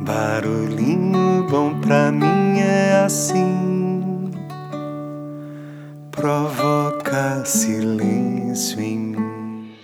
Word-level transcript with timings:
Barulhinho 0.00 1.44
bom 1.50 1.80
pra 1.80 2.12
mim 2.12 2.60
é 2.60 3.02
assim, 3.04 4.30
provoca 6.12 7.44
silêncio 7.44 8.80
em 8.80 8.98
mim. 8.98 9.74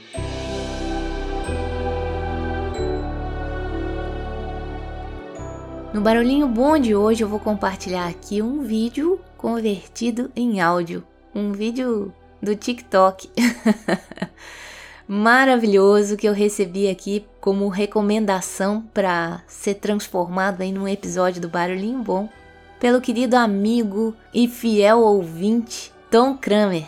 No 5.93 6.01
Barulhinho 6.01 6.47
Bom 6.47 6.79
de 6.79 6.95
hoje 6.95 7.25
eu 7.25 7.29
vou 7.29 7.41
compartilhar 7.41 8.07
aqui 8.07 8.41
um 8.41 8.63
vídeo 8.63 9.19
convertido 9.37 10.31
em 10.37 10.61
áudio, 10.61 11.03
um 11.35 11.51
vídeo 11.51 12.13
do 12.41 12.55
TikTok. 12.55 13.29
maravilhoso 15.07 16.17
que 16.17 16.27
eu 16.27 16.33
recebi 16.33 16.89
aqui 16.89 17.25
como 17.41 17.69
recomendação 17.69 18.83
para 18.93 19.43
ser 19.47 19.75
transformado 19.75 20.63
em 20.63 20.79
um 20.79 20.89
episódio 20.89 21.41
do 21.43 21.49
Barulhinho 21.49 22.03
Bom 22.03 22.29
pelo 22.81 23.01
querido 23.01 23.37
amigo 23.37 24.15
e 24.33 24.49
fiel 24.49 25.01
ouvinte 25.01 25.93
Tom 26.11 26.37
Kramer. 26.37 26.87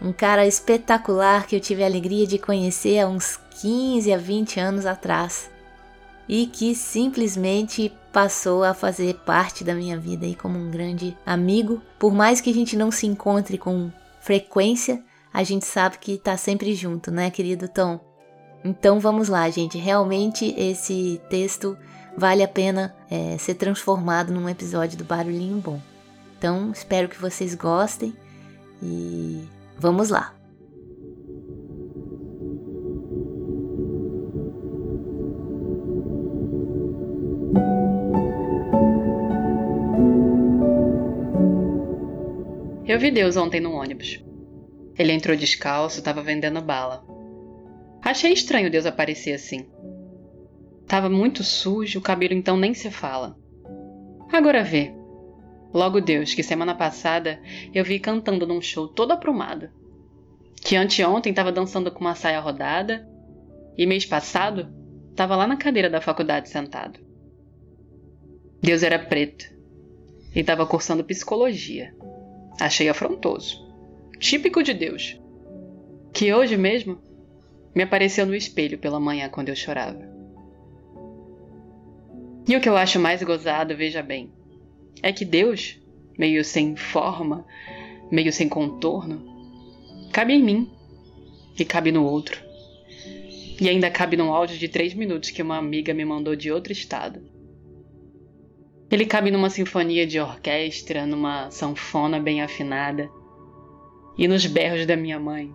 Um 0.00 0.12
cara 0.12 0.46
espetacular 0.46 1.46
que 1.46 1.54
eu 1.54 1.60
tive 1.60 1.82
a 1.82 1.86
alegria 1.86 2.26
de 2.26 2.38
conhecer 2.38 2.98
há 2.98 3.06
uns 3.06 3.38
15 3.60 4.12
a 4.12 4.18
20 4.18 4.58
anos 4.58 4.86
atrás 4.86 5.50
e 6.28 6.46
que 6.46 6.74
simplesmente 6.74 7.92
passou 8.12 8.62
a 8.62 8.74
fazer 8.74 9.14
parte 9.24 9.64
da 9.64 9.74
minha 9.74 9.98
vida 9.98 10.26
aí 10.26 10.34
como 10.34 10.58
um 10.58 10.70
grande 10.70 11.16
amigo. 11.24 11.80
Por 11.98 12.12
mais 12.12 12.40
que 12.40 12.50
a 12.50 12.54
gente 12.54 12.76
não 12.76 12.90
se 12.90 13.06
encontre 13.06 13.56
com 13.56 13.90
frequência, 14.20 15.02
a 15.32 15.42
gente 15.42 15.64
sabe 15.64 15.98
que 15.98 16.18
tá 16.18 16.36
sempre 16.36 16.74
junto, 16.74 17.10
né, 17.10 17.30
querido 17.30 17.68
Tom? 17.68 18.00
Então 18.64 19.00
vamos 19.00 19.28
lá, 19.28 19.48
gente. 19.50 19.78
Realmente 19.78 20.54
esse 20.56 21.20
texto 21.28 21.76
vale 22.16 22.42
a 22.42 22.48
pena 22.48 22.94
é, 23.10 23.36
ser 23.38 23.54
transformado 23.54 24.32
num 24.32 24.48
episódio 24.48 24.98
do 24.98 25.04
Barulhinho 25.04 25.58
Bom. 25.58 25.80
Então 26.38 26.70
espero 26.70 27.08
que 27.08 27.20
vocês 27.20 27.54
gostem 27.54 28.14
e 28.82 29.44
vamos 29.78 30.10
lá. 30.10 30.34
Eu 42.86 42.98
vi 42.98 43.10
Deus 43.10 43.36
ontem 43.36 43.58
no 43.58 43.72
ônibus. 43.72 44.22
Ele 44.98 45.12
entrou 45.12 45.36
descalço, 45.36 45.98
estava 45.98 46.22
vendendo 46.22 46.60
bala. 46.60 47.04
Achei 48.02 48.32
estranho 48.32 48.70
Deus 48.70 48.84
aparecer 48.84 49.32
assim. 49.32 49.66
Tava 50.86 51.08
muito 51.08 51.42
sujo, 51.42 51.98
o 51.98 52.02
cabelo 52.02 52.34
então 52.34 52.56
nem 52.56 52.74
se 52.74 52.90
fala. 52.90 53.36
Agora 54.30 54.62
vê. 54.62 54.92
Logo 55.72 56.00
Deus, 56.00 56.34
que 56.34 56.42
semana 56.42 56.74
passada 56.74 57.40
eu 57.72 57.84
vi 57.84 57.98
cantando 57.98 58.46
num 58.46 58.60
show 58.60 58.86
todo 58.86 59.12
aprumado. 59.12 59.70
Que 60.56 60.76
anteontem 60.76 61.32
tava 61.32 61.50
dançando 61.50 61.90
com 61.90 62.00
uma 62.00 62.14
saia 62.14 62.40
rodada. 62.40 63.08
E 63.78 63.86
mês 63.86 64.04
passado 64.04 64.68
tava 65.16 65.34
lá 65.34 65.46
na 65.46 65.56
cadeira 65.56 65.88
da 65.88 66.00
faculdade 66.00 66.50
sentado. 66.50 67.00
Deus 68.60 68.82
era 68.82 68.98
preto 68.98 69.50
e 70.34 70.44
tava 70.44 70.66
cursando 70.66 71.02
psicologia. 71.02 71.94
Achei 72.60 72.88
afrontoso 72.88 73.71
típico 74.22 74.62
de 74.62 74.72
Deus, 74.72 75.20
que 76.14 76.32
hoje 76.32 76.56
mesmo 76.56 76.96
me 77.74 77.82
apareceu 77.82 78.24
no 78.24 78.36
espelho 78.36 78.78
pela 78.78 79.00
manhã 79.00 79.28
quando 79.28 79.48
eu 79.48 79.56
chorava. 79.56 80.08
E 82.48 82.56
o 82.56 82.60
que 82.60 82.68
eu 82.68 82.76
acho 82.76 83.00
mais 83.00 83.20
gozado, 83.20 83.76
veja 83.76 84.00
bem, 84.00 84.30
é 85.02 85.12
que 85.12 85.24
Deus, 85.24 85.76
meio 86.16 86.44
sem 86.44 86.76
forma, 86.76 87.44
meio 88.12 88.32
sem 88.32 88.48
contorno, 88.48 89.26
cabe 90.12 90.34
em 90.34 90.42
mim 90.42 90.70
e 91.58 91.64
cabe 91.64 91.90
no 91.90 92.04
outro. 92.04 92.40
E 93.60 93.68
ainda 93.68 93.90
cabe 93.90 94.16
num 94.16 94.32
áudio 94.32 94.56
de 94.56 94.68
três 94.68 94.94
minutos 94.94 95.30
que 95.30 95.42
uma 95.42 95.58
amiga 95.58 95.92
me 95.92 96.04
mandou 96.04 96.36
de 96.36 96.52
outro 96.52 96.72
estado. 96.72 97.20
Ele 98.88 99.04
cabe 99.04 99.32
numa 99.32 99.50
sinfonia 99.50 100.06
de 100.06 100.20
orquestra, 100.20 101.06
numa 101.06 101.50
sanfona 101.50 102.20
bem 102.20 102.40
afinada 102.40 103.10
e 104.16 104.28
nos 104.28 104.44
berros 104.46 104.86
da 104.86 104.96
minha 104.96 105.18
mãe. 105.18 105.54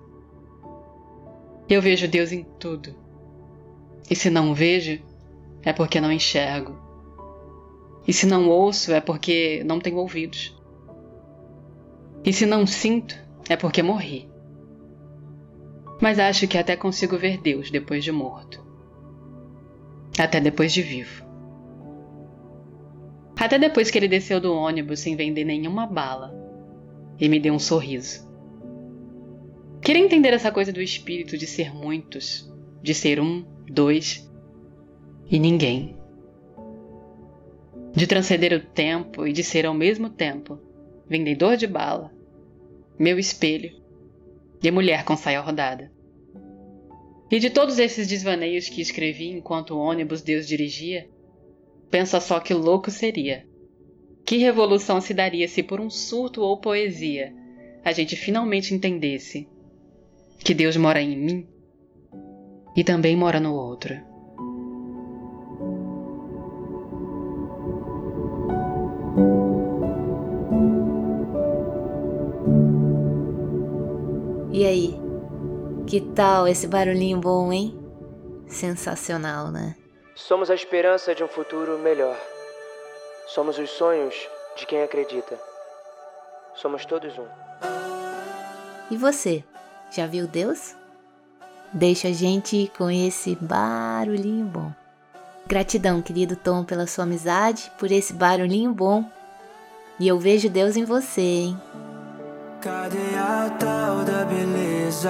Eu 1.70 1.82
vejo 1.82 2.08
Deus 2.08 2.32
em 2.32 2.44
tudo. 2.60 2.96
E 4.10 4.16
se 4.16 4.30
não 4.30 4.54
vejo, 4.54 5.02
é 5.64 5.74
porque 5.74 6.00
não 6.00 6.12
enxergo. 6.12 6.78
E 8.08 8.14
se 8.14 8.26
não 8.26 8.50
ouço, 8.50 8.94
é 8.94 9.02
porque 9.02 9.64
não 9.66 9.80
tenho 9.80 9.98
ouvidos. 9.98 10.58
E 12.24 12.32
se 12.32 12.46
não 12.46 12.66
sinto, 12.66 13.16
é 13.50 13.58
porque 13.58 13.84
morri. 13.84 14.30
Mas 16.02 16.20
acho 16.20 16.48
que 16.48 16.58
até 16.58 16.76
consigo 16.76 17.18
ver 17.18 17.42
Deus 17.42 17.70
depois 17.70 18.04
de 18.04 18.12
morto. 18.12 18.66
Até 20.18 20.40
depois 20.40 20.72
de 20.72 20.82
vivo. 20.82 21.26
Até 23.40 23.60
depois 23.60 23.92
que 23.92 23.98
ele 23.98 24.08
desceu 24.08 24.40
do 24.40 24.54
ônibus 24.54 25.00
sem 25.00 25.16
vender 25.16 25.44
nenhuma 25.44 25.86
bala 25.86 26.34
e 27.20 27.28
me 27.30 27.40
deu 27.40 27.54
um 27.54 27.60
sorriso. 27.60 28.27
Queria 29.88 30.04
entender 30.04 30.34
essa 30.34 30.52
coisa 30.52 30.74
do 30.74 30.82
espírito 30.82 31.38
de 31.38 31.48
ser 31.48 31.74
muitos, 31.74 32.54
de 32.84 32.94
ser 32.94 33.22
um, 33.22 33.46
dois 33.72 34.30
e 35.32 35.40
ninguém. 35.40 35.96
De 37.96 38.06
transcender 38.06 38.52
o 38.52 38.60
tempo 38.60 39.26
e 39.26 39.32
de 39.32 39.46
ser 39.46 39.66
ao 39.66 39.74
mesmo 39.74 40.10
tempo 40.10 40.60
vendedor 41.08 41.56
de 41.56 41.66
bala, 41.66 42.12
meu 43.00 43.18
espelho 43.18 43.82
e 44.62 44.70
mulher 44.70 45.06
com 45.06 45.16
saia 45.16 45.40
rodada. 45.40 45.90
E 47.32 47.40
de 47.40 47.50
todos 47.50 47.80
esses 47.80 48.10
desvaneios 48.10 48.68
que 48.68 48.82
escrevi 48.82 49.30
enquanto 49.30 49.74
o 49.74 49.80
ônibus 49.80 50.22
Deus 50.22 50.46
dirigia, 50.46 51.10
pensa 51.90 52.20
só 52.20 52.42
que 52.42 52.54
louco 52.54 52.92
seria. 52.92 53.48
Que 54.26 54.36
revolução 54.36 55.00
se 55.00 55.14
daria 55.14 55.48
se 55.48 55.64
por 55.64 55.80
um 55.80 55.90
surto 55.90 56.42
ou 56.42 56.60
poesia 56.60 57.34
a 57.86 57.94
gente 57.94 58.18
finalmente 58.18 58.74
entendesse 58.74 59.48
que 60.40 60.54
Deus 60.54 60.78
mora 60.78 61.02
em 61.02 61.18
mim 61.18 61.48
e 62.76 62.84
também 62.84 63.16
mora 63.16 63.40
no 63.40 63.54
outro. 63.54 63.94
E 74.52 74.66
aí? 74.66 75.00
Que 75.86 76.02
tal 76.02 76.48
esse 76.48 76.68
barulhinho 76.68 77.20
bom, 77.20 77.54
hein? 77.54 77.80
Sensacional, 78.48 79.52
né? 79.52 79.76
Somos 80.16 80.50
a 80.50 80.56
esperança 80.56 81.14
de 81.14 81.24
um 81.24 81.28
futuro 81.28 81.78
melhor. 81.78 82.18
Somos 83.28 83.60
os 83.60 83.70
sonhos 83.70 84.16
de 84.56 84.66
quem 84.66 84.82
acredita. 84.82 85.40
Somos 86.56 86.86
todos 86.86 87.18
um. 87.18 87.28
E 88.90 88.98
você? 88.98 89.44
Já 89.92 90.06
viu 90.06 90.28
Deus? 90.28 90.76
Deixa 91.74 92.10
a 92.10 92.14
gente 92.14 92.72
com 92.78 92.90
esse 92.90 93.36
barulhinho 93.36 94.46
bom. 94.46 94.72
Gratidão, 95.48 96.02
querido 96.02 96.36
Tom, 96.36 96.64
pela 96.64 96.88
sua 96.88 97.06
amizade, 97.06 97.72
por 97.78 97.92
esse 97.92 98.14
barulhinho 98.14 98.74
bom. 98.74 99.06
E 100.00 100.08
eu 100.08 100.20
vejo 100.20 100.50
Deus 100.50 100.76
em 100.76 100.84
você, 100.84 101.22
hein? 101.22 101.62
Cadê 102.62 103.16
a 103.18 103.50
tal 103.60 104.04
da 104.04 104.26
beleza 104.26 105.10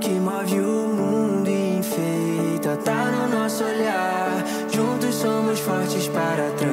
que 0.00 0.10
move 0.10 0.60
o 0.60 0.88
mundo 0.88 1.48
e 1.48 1.78
enfeita? 1.78 2.76
Tá 2.76 3.10
no 3.10 3.28
nosso 3.28 3.64
olhar. 3.64 4.44
Juntos 4.72 5.14
somos 5.14 5.58
fortes 5.60 6.06
para 6.08 6.50
transformar. 6.52 6.69